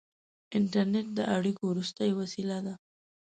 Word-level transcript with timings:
•انټرنېټ 0.57 1.07
د 1.17 1.19
اړیکو 1.35 1.63
وروستۍ 1.71 2.09
وسیله 2.19 2.57
ده. 2.65 2.73